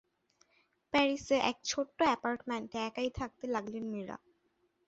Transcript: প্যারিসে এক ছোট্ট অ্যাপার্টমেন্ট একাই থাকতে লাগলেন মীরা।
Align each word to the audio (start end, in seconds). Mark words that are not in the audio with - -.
প্যারিসে 0.93 1.37
এক 1.49 1.57
ছোট্ট 1.65 1.97
অ্যাপার্টমেন্ট 2.03 2.69
একাই 2.87 3.09
থাকতে 3.19 3.45
লাগলেন 3.47 3.83
মীরা। 3.93 4.17